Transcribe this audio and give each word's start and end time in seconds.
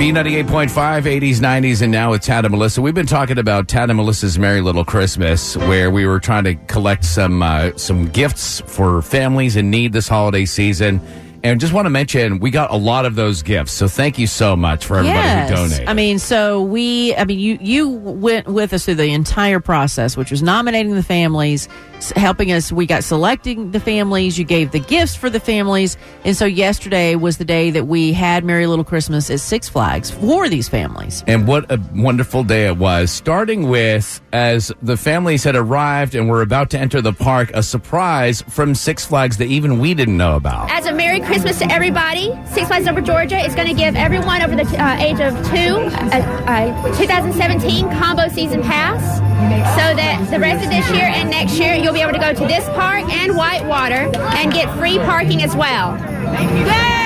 B98.5, 0.00 0.70
80s, 1.02 1.36
90s, 1.40 1.82
and 1.82 1.92
now 1.92 2.14
it's 2.14 2.26
Tad 2.26 2.46
and 2.46 2.52
Melissa. 2.52 2.80
We've 2.80 2.94
been 2.94 3.04
talking 3.04 3.36
about 3.36 3.68
Tad 3.68 3.90
and 3.90 3.98
Melissa's 3.98 4.38
Merry 4.38 4.62
Little 4.62 4.82
Christmas, 4.82 5.58
where 5.58 5.90
we 5.90 6.06
were 6.06 6.18
trying 6.18 6.44
to 6.44 6.54
collect 6.54 7.04
some 7.04 7.42
uh, 7.42 7.76
some 7.76 8.08
gifts 8.08 8.62
for 8.62 9.02
families 9.02 9.56
in 9.56 9.70
need 9.70 9.92
this 9.92 10.08
holiday 10.08 10.46
season. 10.46 11.02
And 11.44 11.60
just 11.60 11.74
want 11.74 11.84
to 11.84 11.90
mention, 11.90 12.38
we 12.38 12.50
got 12.50 12.70
a 12.70 12.76
lot 12.76 13.04
of 13.04 13.14
those 13.14 13.42
gifts. 13.42 13.72
So 13.72 13.88
thank 13.88 14.18
you 14.18 14.26
so 14.26 14.56
much 14.56 14.86
for 14.86 14.96
everybody 14.96 15.18
yes. 15.18 15.50
who 15.50 15.56
donated. 15.56 15.88
I 15.88 15.92
mean, 15.92 16.18
so 16.18 16.62
we, 16.62 17.14
I 17.16 17.26
mean, 17.26 17.38
you 17.38 17.58
you 17.60 17.90
went 17.90 18.46
with 18.46 18.72
us 18.72 18.86
through 18.86 18.94
the 18.94 19.12
entire 19.12 19.60
process, 19.60 20.16
which 20.16 20.30
was 20.30 20.42
nominating 20.42 20.94
the 20.94 21.02
families, 21.02 21.68
helping 22.16 22.52
us. 22.52 22.72
We 22.72 22.86
got 22.86 23.04
selecting 23.04 23.70
the 23.70 23.80
families. 23.80 24.38
You 24.38 24.44
gave 24.44 24.70
the 24.72 24.80
gifts 24.80 25.14
for 25.14 25.30
the 25.30 25.40
families, 25.40 25.96
and 26.24 26.36
so 26.36 26.44
yesterday 26.44 27.14
was 27.14 27.38
the 27.38 27.44
day 27.44 27.70
that 27.70 27.86
we 27.86 28.12
had 28.12 28.44
Merry 28.44 28.66
Little 28.66 28.84
Christmas 28.84 29.30
at 29.30 29.40
Six 29.40 29.68
Flags 29.68 30.10
for 30.10 30.48
these 30.48 30.68
families. 30.68 31.22
And 31.26 31.46
what 31.46 31.70
a 31.70 31.80
wonderful 31.94 32.44
day 32.44 32.66
it 32.66 32.76
was. 32.76 33.10
Starting 33.10 33.68
with, 33.68 34.20
as 34.32 34.72
the 34.82 34.96
families 34.96 35.44
had 35.44 35.56
arrived 35.56 36.14
and 36.14 36.28
were 36.28 36.42
about 36.42 36.70
to 36.70 36.78
enter 36.78 37.00
the 37.00 37.12
park, 37.12 37.50
a 37.54 37.62
surprise 37.62 38.42
from 38.42 38.74
Six 38.74 39.06
Flags 39.06 39.36
that 39.38 39.46
even 39.46 39.78
we 39.78 39.94
didn't 39.94 40.16
know 40.16 40.36
about. 40.36 40.70
As 40.70 40.86
a 40.86 40.92
Merry 40.92 41.20
Christmas 41.20 41.58
to 41.58 41.70
everybody, 41.70 42.32
Six 42.46 42.68
Flags 42.68 42.86
Over 42.86 43.00
Georgia 43.00 43.38
is 43.38 43.54
going 43.54 43.68
to 43.68 43.74
give 43.74 43.96
everyone 43.96 44.42
over 44.42 44.56
the 44.56 44.64
uh, 44.82 44.96
age 44.98 45.20
of 45.20 45.34
two 45.48 45.90
a, 46.12 46.90
a 46.90 46.96
2017 46.96 47.88
combo 47.90 48.28
season 48.28 48.62
pass 48.62 49.29
so 49.40 49.94
that 49.96 50.28
the 50.30 50.38
rest 50.38 50.64
of 50.64 50.70
this 50.70 50.88
year 50.90 51.06
and 51.06 51.30
next 51.30 51.58
year 51.58 51.74
you'll 51.74 51.94
be 51.94 52.00
able 52.00 52.12
to 52.12 52.18
go 52.18 52.32
to 52.32 52.46
this 52.46 52.64
park 52.70 53.04
and 53.10 53.36
Whitewater 53.36 54.10
and 54.36 54.52
get 54.52 54.68
free 54.78 54.98
parking 54.98 55.42
as 55.42 55.56
well. 55.56 55.96
Yay! 55.96 57.00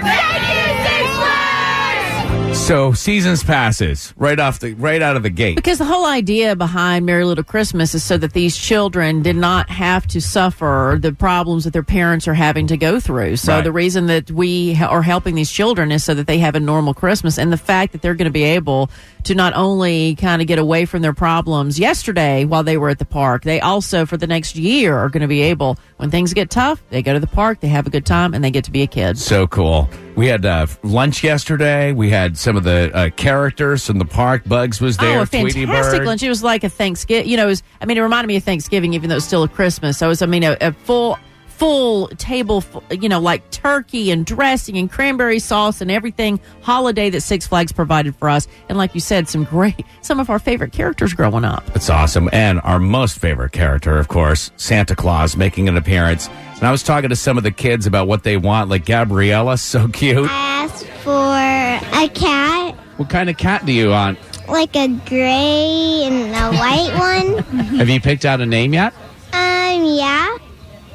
Thank 0.00 0.42
you, 0.48 0.64
Six 0.84 1.04
Flags! 1.18 2.37
So 2.54 2.92
seasons 2.92 3.42
passes 3.42 4.12
right 4.18 4.38
off 4.38 4.58
the 4.60 4.74
right 4.74 5.00
out 5.00 5.16
of 5.16 5.22
the 5.22 5.30
gate. 5.30 5.56
Because 5.56 5.78
the 5.78 5.86
whole 5.86 6.04
idea 6.04 6.54
behind 6.54 7.06
Merry 7.06 7.24
Little 7.24 7.42
Christmas 7.44 7.94
is 7.94 8.04
so 8.04 8.18
that 8.18 8.34
these 8.34 8.56
children 8.58 9.22
did 9.22 9.36
not 9.36 9.70
have 9.70 10.06
to 10.08 10.20
suffer 10.20 10.98
the 11.00 11.12
problems 11.12 11.64
that 11.64 11.72
their 11.72 11.82
parents 11.82 12.28
are 12.28 12.34
having 12.34 12.66
to 12.66 12.76
go 12.76 13.00
through. 13.00 13.36
So 13.36 13.54
Right. 13.54 13.64
the 13.64 13.72
reason 13.72 14.06
that 14.08 14.30
we 14.30 14.74
ha- 14.74 14.86
are 14.88 15.00
helping 15.02 15.34
these 15.34 15.50
children 15.50 15.90
is 15.90 16.04
so 16.04 16.12
that 16.14 16.26
they 16.26 16.38
have 16.38 16.54
a 16.56 16.60
normal 16.60 16.92
Christmas. 16.92 17.38
And 17.38 17.50
the 17.50 17.56
fact 17.56 17.92
that 17.92 18.02
they're 18.02 18.14
going 18.14 18.26
to 18.26 18.30
be 18.30 18.44
able 18.44 18.90
to 19.28 19.34
not 19.34 19.52
only 19.54 20.14
kind 20.14 20.42
of 20.42 20.48
get 20.48 20.58
away 20.58 20.86
from 20.86 21.02
their 21.02 21.12
problems 21.12 21.78
yesterday 21.78 22.44
while 22.46 22.62
they 22.62 22.76
were 22.76 22.88
at 22.88 22.98
the 22.98 23.04
park, 23.04 23.44
they 23.44 23.60
also 23.60 24.06
for 24.06 24.16
the 24.16 24.26
next 24.26 24.56
year 24.56 24.96
are 24.96 25.10
going 25.10 25.20
to 25.20 25.28
be 25.28 25.42
able, 25.42 25.78
when 25.98 26.10
things 26.10 26.32
get 26.32 26.48
tough, 26.50 26.82
they 26.88 27.02
go 27.02 27.12
to 27.12 27.20
the 27.20 27.26
park, 27.26 27.60
they 27.60 27.68
have 27.68 27.86
a 27.86 27.90
good 27.90 28.06
time, 28.06 28.32
and 28.32 28.42
they 28.42 28.50
get 28.50 28.64
to 28.64 28.70
be 28.70 28.82
a 28.82 28.86
kid. 28.86 29.18
So 29.18 29.46
cool. 29.46 29.88
We 30.16 30.26
had 30.26 30.46
uh, 30.46 30.66
lunch 30.82 31.22
yesterday. 31.22 31.92
We 31.92 32.10
had 32.10 32.38
some 32.38 32.56
of 32.56 32.64
the 32.64 32.90
uh, 32.94 33.10
characters 33.10 33.86
from 33.86 33.98
the 33.98 34.04
park. 34.04 34.44
Bugs 34.46 34.80
was 34.80 34.96
there. 34.96 35.18
oh, 35.18 35.22
a 35.22 35.26
Tweety 35.26 35.64
fantastic 35.64 36.00
Bird. 36.00 36.06
lunch! 36.06 36.22
It 36.22 36.28
was 36.28 36.42
like 36.42 36.64
a 36.64 36.68
Thanksgiving. 36.68 37.30
You 37.30 37.36
know, 37.36 37.44
it 37.44 37.50
was. 37.50 37.62
I 37.80 37.84
mean, 37.84 37.98
it 37.98 38.00
reminded 38.00 38.26
me 38.26 38.36
of 38.36 38.42
Thanksgiving, 38.42 38.94
even 38.94 39.10
though 39.10 39.16
it's 39.16 39.26
still 39.26 39.44
a 39.44 39.48
Christmas. 39.48 39.98
So 39.98 40.06
it 40.06 40.08
was. 40.08 40.22
I 40.22 40.26
mean, 40.26 40.42
a, 40.42 40.56
a 40.60 40.72
full, 40.72 41.18
full 41.58 42.08
table. 42.08 42.62
You 42.90 43.08
know, 43.08 43.20
like 43.20 43.50
turkey 43.50 44.10
and 44.10 44.24
dressing 44.24 44.78
and 44.78 44.90
cranberry 44.90 45.40
sauce 45.40 45.80
and 45.80 45.90
everything 45.90 46.40
holiday 46.62 47.10
that 47.10 47.20
Six 47.22 47.46
Flags 47.46 47.72
provided 47.72 48.14
for 48.16 48.28
us. 48.28 48.46
And 48.68 48.78
like 48.78 48.94
you 48.94 49.00
said, 49.00 49.28
some 49.28 49.44
great, 49.44 49.84
some 50.02 50.20
of 50.20 50.30
our 50.30 50.38
favorite 50.38 50.72
characters 50.72 51.12
growing 51.12 51.44
up. 51.44 51.64
It's 51.74 51.90
awesome. 51.90 52.30
And 52.32 52.60
our 52.62 52.78
most 52.78 53.18
favorite 53.18 53.52
character, 53.52 53.98
of 53.98 54.08
course, 54.08 54.50
Santa 54.56 54.94
Claus 54.94 55.36
making 55.36 55.68
an 55.68 55.76
appearance. 55.76 56.28
And 56.54 56.62
I 56.64 56.70
was 56.70 56.82
talking 56.82 57.10
to 57.10 57.16
some 57.16 57.36
of 57.36 57.44
the 57.44 57.50
kids 57.50 57.86
about 57.86 58.06
what 58.08 58.22
they 58.22 58.36
want, 58.36 58.70
like 58.70 58.84
Gabriella, 58.86 59.58
so 59.58 59.88
cute. 59.88 60.30
I 60.30 60.64
asked 60.64 60.86
for 61.02 61.12
a 61.12 62.08
cat, 62.14 62.74
What 62.96 63.10
kind 63.10 63.28
of 63.28 63.36
cat 63.36 63.66
do 63.66 63.72
you 63.72 63.90
want? 63.90 64.18
like 64.48 64.74
a 64.76 64.88
gray 64.88 66.04
and 66.06 66.34
a 66.34 66.58
white 66.58 66.94
one. 66.98 67.38
Have 67.76 67.90
you 67.90 68.00
picked 68.00 68.24
out 68.24 68.40
a 68.40 68.46
name 68.46 68.72
yet? 68.72 68.94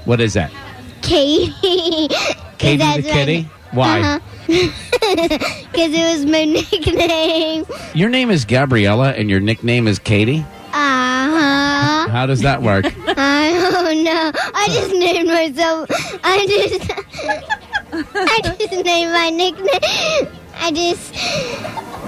What 0.06 0.20
is 0.22 0.34
that? 0.34 0.52
Katie. 1.02 1.54
Katie 2.58 2.78
the 2.78 2.84
my- 2.84 3.02
kitty? 3.02 3.50
Why? 3.72 4.00
Uh-huh. 4.02 4.20
Because 5.74 5.92
it 5.92 6.18
was 6.18 6.26
my 6.26 6.46
nickname. 6.46 7.66
Your 7.96 8.10
name 8.10 8.30
is 8.30 8.46
Gabriella 8.46 9.12
and 9.14 9.30
your 9.30 9.40
nickname 9.40 9.88
is 9.88 9.98
Katie? 10.00 10.40
Uh 10.40 10.74
huh. 10.74 12.08
How 12.10 12.26
does 12.28 12.42
that 12.42 12.62
work? 12.62 12.86
I 13.08 13.70
don't 13.72 14.04
know. 14.04 14.32
I 14.54 14.68
just 14.68 14.92
named 14.92 15.28
myself. 15.30 15.90
I 16.24 16.46
just. 16.48 16.92
I 18.16 18.56
just 18.60 18.86
named 18.86 19.12
my 19.14 19.30
nickname. 19.30 20.28
I 20.56 20.72
just. 20.72 21.14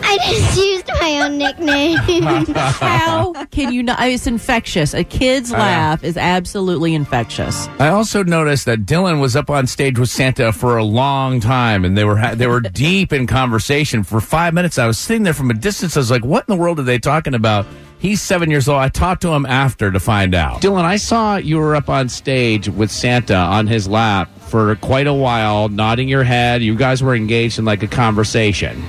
I 0.08 0.18
just 0.30 0.58
used 0.58 0.88
my 1.02 1.22
own 1.22 1.38
nickname. 1.38 1.98
How 2.56 3.34
can 3.46 3.74
you 3.74 3.84
not? 3.84 4.00
It's 4.08 4.28
infectious. 4.28 4.94
A 4.94 5.04
kid's 5.04 5.52
laugh 5.52 6.04
is 6.04 6.16
absolutely 6.16 6.94
infectious. 6.94 7.68
I 7.80 7.90
also 7.90 8.24
noticed 8.24 8.66
that 8.66 8.86
Dylan 8.86 9.20
was 9.20 9.36
up 9.36 9.50
on 9.50 9.68
stage 9.68 9.98
with 9.98 10.10
Santa 10.10 10.52
for 10.54 10.78
a 10.78 10.84
long 10.84 11.40
time, 11.40 11.84
and 11.86 11.98
they 11.98 12.06
were 12.06 12.18
ha- 12.18 12.36
they 12.36 12.48
were 12.48 12.60
deep 12.86 13.12
in 13.12 13.28
conversation 13.28 14.04
for 14.04 14.22
five 14.22 14.54
minutes. 14.54 14.78
I 14.78 14.86
was 14.88 14.98
sitting 15.00 15.24
there 15.24 15.34
from 15.34 15.50
a 15.50 15.56
distance. 15.56 15.98
I 15.98 16.00
was 16.02 16.12
like, 16.12 16.24
"What 16.24 16.46
in 16.48 16.56
the 16.56 16.62
world 16.62 16.80
are 16.80 16.84
they 16.84 17.00
talking 17.00 17.34
about?" 17.34 17.66
He's 17.98 18.22
seven 18.22 18.52
years 18.52 18.70
old. 18.70 18.80
I 18.80 18.90
talked 18.90 19.24
to 19.24 19.30
him 19.30 19.46
after 19.48 19.90
to 19.92 20.00
find 20.00 20.36
out. 20.36 20.62
Dylan, 20.62 20.84
I 20.84 20.98
saw 20.98 21.38
you 21.38 21.58
were 21.58 21.76
up 21.76 21.90
on 21.90 22.08
stage 22.10 22.70
with 22.70 22.92
Santa 22.92 23.36
on 23.36 23.66
his 23.66 23.88
lap 23.88 24.30
for 24.42 24.76
quite 24.76 25.08
a 25.08 25.14
while, 25.14 25.70
nodding 25.70 26.08
your 26.08 26.24
head. 26.24 26.62
You 26.62 26.76
guys 26.76 27.02
were 27.02 27.16
engaged 27.16 27.58
in 27.58 27.66
like 27.66 27.82
a 27.82 27.88
conversation. 27.88 28.84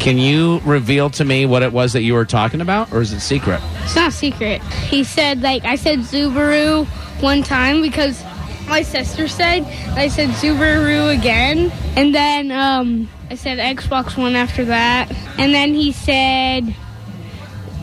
Can 0.00 0.16
you 0.16 0.60
reveal 0.64 1.10
to 1.10 1.24
me 1.24 1.44
what 1.44 1.62
it 1.62 1.72
was 1.72 1.92
that 1.94 2.02
you 2.02 2.14
were 2.14 2.24
talking 2.24 2.60
about, 2.60 2.92
or 2.92 3.00
is 3.00 3.12
it 3.12 3.20
secret? 3.20 3.60
It's 3.82 3.96
not 3.96 4.12
secret. 4.12 4.62
He 4.62 5.02
said, 5.02 5.42
like, 5.42 5.64
I 5.64 5.74
said 5.76 6.00
Subaru 6.00 6.86
one 7.20 7.42
time 7.42 7.82
because 7.82 8.22
my 8.68 8.82
sister 8.82 9.26
said, 9.26 9.64
I 9.96 10.08
said 10.08 10.30
Subaru 10.30 11.16
again. 11.18 11.72
And 11.96 12.14
then 12.14 12.52
um, 12.52 13.08
I 13.30 13.34
said 13.34 13.58
Xbox 13.58 14.16
One 14.16 14.36
after 14.36 14.64
that. 14.66 15.10
And 15.38 15.52
then 15.52 15.74
he 15.74 15.92
said, 15.92 16.74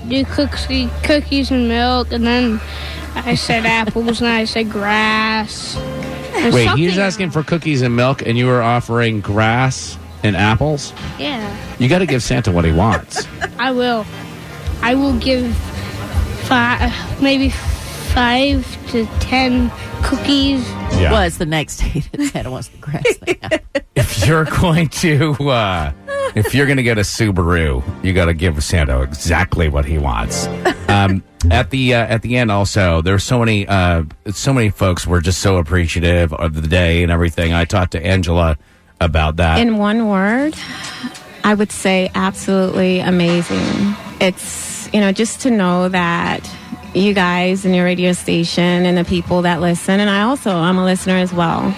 do 0.08 0.24
cookies, 0.26 0.90
cookies 1.04 1.52
and 1.52 1.68
milk. 1.68 2.12
And 2.12 2.26
then 2.26 2.62
I 3.16 3.36
said 3.36 3.66
apples 3.66 4.22
and 4.22 4.30
I 4.30 4.46
said 4.46 4.70
grass. 4.70 5.76
Wait, 6.54 6.70
he 6.72 6.86
was 6.86 6.98
asking 6.98 7.32
for 7.32 7.44
cookies 7.44 7.82
and 7.82 7.96
milk, 7.96 8.22
and 8.22 8.38
you 8.38 8.46
were 8.46 8.62
offering 8.62 9.22
grass 9.22 9.98
and 10.26 10.36
apples. 10.36 10.94
Yeah, 11.20 11.56
You 11.80 11.88
got 11.90 12.00
to 12.00 12.06
give 12.06 12.22
Santa 12.24 12.52
what 12.52 12.66
he 12.66 12.72
wants. 12.72 13.28
I 13.60 13.72
will. 13.72 14.06
I 14.82 14.96
will 14.96 15.18
give 15.20 15.56
five, 16.48 16.92
maybe 17.22 17.50
five 17.50 18.66
to 18.92 19.06
ten 19.20 19.72
cookies. 20.04 20.68
Yeah. 21.00 21.12
Well, 21.12 21.24
it's 21.24 21.38
the 21.38 21.46
next 21.46 21.78
day 21.78 22.02
that 22.12 22.22
Santa 22.32 22.52
wants 22.52 22.68
the 22.70 22.78
grass 22.78 23.04
thing. 23.18 23.40
If 23.96 24.28
you're 24.28 24.44
going 24.44 24.90
to, 24.90 25.32
uh, 25.50 25.94
if 26.36 26.54
you're 26.54 26.66
going 26.66 26.76
to 26.78 26.84
get 26.84 26.98
a 26.98 27.02
Subaru, 27.02 27.82
you 28.04 28.12
got 28.12 28.26
to 28.26 28.34
give 28.34 28.62
Santa 28.62 29.02
exactly 29.02 29.70
what 29.70 29.86
he 29.86 29.98
wants. 29.98 30.48
Um, 30.90 31.24
at 31.50 31.70
the 31.70 31.96
uh, 31.96 32.06
at 32.06 32.22
the 32.22 32.36
end, 32.36 32.52
also, 32.52 33.02
there's 33.02 33.24
so 33.24 33.40
many 33.40 33.66
uh, 33.68 34.04
so 34.32 34.52
many 34.52 34.70
folks 34.70 35.08
were 35.08 35.22
just 35.22 35.40
so 35.40 35.56
appreciative 35.58 36.34
of 36.34 36.62
the 36.62 36.68
day 36.68 37.04
and 37.04 37.12
everything. 37.12 37.54
I 37.54 37.64
talked 37.64 37.94
to 37.94 38.06
Angela 38.06 38.58
about 39.02 39.38
that. 39.38 39.60
In 39.60 39.78
one 39.78 40.08
word, 40.08 40.56
I 41.44 41.54
would 41.54 41.72
say 41.72 42.10
absolutely 42.16 43.00
amazing. 43.00 43.96
It's, 44.20 44.92
you 44.94 45.00
know, 45.00 45.12
just 45.12 45.42
to 45.42 45.52
know 45.52 45.90
that 45.90 46.50
you 46.94 47.14
guys 47.14 47.66
and 47.66 47.76
your 47.76 47.86
radio 47.86 48.14
station 48.14 48.86
and 48.86 48.98
the 48.98 49.04
people 49.04 49.42
that 49.44 49.62
listen, 49.62 50.00
and 50.00 50.10
I 50.10 50.22
also, 50.22 50.56
I'm 50.56 50.78
a 50.78 50.86
listener 50.86 51.16
as 51.16 51.34
well, 51.34 51.76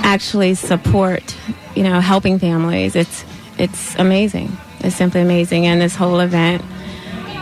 actually 0.00 0.54
support, 0.54 1.36
you 1.74 1.84
know, 1.84 2.00
helping 2.00 2.38
families. 2.38 2.96
It's, 2.96 3.24
it's 3.58 3.94
amazing. 3.96 4.56
It's 4.80 4.96
simply 4.96 5.20
amazing. 5.20 5.66
And 5.66 5.80
this 5.80 5.94
whole 5.94 6.18
event, 6.20 6.62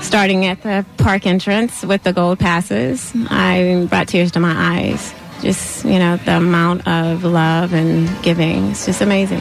starting 0.02 0.44
at 0.44 0.62
the 0.62 0.85
park 0.99 1.26
entrance 1.26 1.82
with 1.82 2.02
the 2.02 2.12
gold 2.12 2.38
passes, 2.38 3.12
I 3.31 3.87
brought 3.88 4.08
tears 4.08 4.32
to 4.32 4.41
my 4.41 4.55
eyes. 4.55 5.14
Just, 5.42 5.84
you 5.84 5.98
know, 5.98 6.16
the 6.19 6.37
amount 6.37 6.87
of 6.87 7.25
love 7.25 7.72
and 7.72 8.08
giving. 8.22 8.70
It's 8.70 8.87
just 8.87 9.00
amazing. 9.00 9.40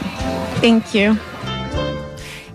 Thank 0.60 0.94
you. 0.94 1.18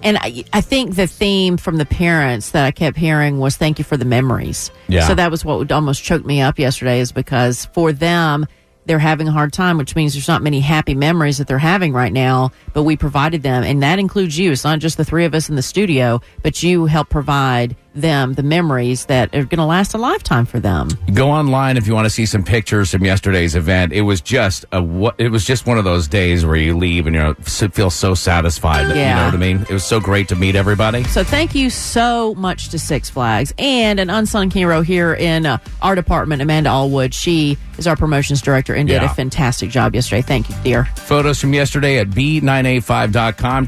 And 0.03 0.17
I, 0.17 0.43
I 0.53 0.61
think 0.61 0.95
the 0.95 1.07
theme 1.07 1.57
from 1.57 1.77
the 1.77 1.85
parents 1.85 2.51
that 2.51 2.63
I 2.63 2.71
kept 2.71 2.95
hearing 2.95 3.39
was 3.39 3.57
thank 3.57 3.79
you 3.79 3.83
for 3.83 3.97
the 3.97 4.05
memories. 4.05 4.69
Yeah. 4.87 5.07
So 5.07 5.15
that 5.15 5.31
was 5.31 5.43
what 5.43 5.71
almost 5.71 6.03
choked 6.03 6.25
me 6.25 6.41
up 6.41 6.59
yesterday 6.59 6.99
is 6.99 7.11
because 7.11 7.65
for 7.73 7.91
them, 7.91 8.45
they're 8.85 8.99
having 8.99 9.27
a 9.27 9.31
hard 9.31 9.51
time, 9.51 9.79
which 9.79 9.95
means 9.95 10.13
there's 10.13 10.27
not 10.27 10.43
many 10.43 10.59
happy 10.59 10.93
memories 10.93 11.39
that 11.39 11.47
they're 11.47 11.57
having 11.57 11.91
right 11.91 12.13
now, 12.13 12.51
but 12.73 12.83
we 12.83 12.95
provided 12.95 13.41
them. 13.41 13.63
And 13.63 13.81
that 13.81 13.97
includes 13.97 14.37
you. 14.37 14.51
It's 14.51 14.63
not 14.63 14.77
just 14.77 14.97
the 14.97 15.05
three 15.05 15.25
of 15.25 15.33
us 15.33 15.49
in 15.49 15.55
the 15.55 15.63
studio, 15.63 16.21
but 16.43 16.61
you 16.61 16.85
help 16.85 17.09
provide 17.09 17.75
them 17.95 18.33
the 18.33 18.43
memories 18.43 19.05
that 19.05 19.33
are 19.35 19.45
going 19.45 19.57
to 19.57 19.65
last 19.65 19.93
a 19.93 19.97
lifetime 19.97 20.45
for 20.45 20.59
them. 20.59 20.89
Go 21.13 21.29
online 21.29 21.77
if 21.77 21.87
you 21.87 21.93
want 21.93 22.05
to 22.05 22.09
see 22.09 22.25
some 22.25 22.43
pictures 22.43 22.91
from 22.91 23.05
yesterday's 23.05 23.55
event. 23.55 23.93
It 23.93 24.01
was 24.01 24.21
just 24.21 24.65
a 24.71 24.81
what 24.81 25.15
it 25.17 25.29
was 25.29 25.45
just 25.45 25.65
one 25.65 25.77
of 25.77 25.83
those 25.83 26.07
days 26.07 26.45
where 26.45 26.55
you 26.55 26.77
leave 26.77 27.07
and 27.07 27.15
you 27.15 27.21
know 27.21 27.33
feel 27.35 27.89
so 27.89 28.13
satisfied. 28.13 28.87
Yeah. 28.89 29.09
You 29.09 29.15
know 29.15 29.25
what 29.25 29.33
I 29.33 29.37
mean? 29.37 29.61
It 29.61 29.71
was 29.71 29.85
so 29.85 29.99
great 29.99 30.27
to 30.29 30.35
meet 30.35 30.55
everybody. 30.55 31.03
So 31.05 31.23
thank 31.23 31.55
you 31.55 31.69
so 31.69 32.35
much 32.35 32.69
to 32.69 32.79
Six 32.79 33.09
Flags 33.09 33.53
and 33.57 33.99
an 33.99 34.09
unsung 34.09 34.51
hero 34.51 34.81
here 34.81 35.13
in 35.13 35.45
uh, 35.45 35.57
our 35.81 35.95
department, 35.95 36.41
Amanda 36.41 36.69
Allwood. 36.69 37.13
She 37.13 37.57
is 37.77 37.87
our 37.87 37.95
promotions 37.95 38.41
director 38.41 38.73
and 38.73 38.87
did 38.87 39.03
a 39.03 39.09
fantastic 39.09 39.69
job 39.69 39.95
yesterday. 39.95 40.21
Thank 40.21 40.49
you, 40.49 40.55
dear. 40.63 40.85
Photos 40.95 41.39
from 41.39 41.53
yesterday 41.53 41.99
at 41.99 42.09
b985.com. 42.09 43.67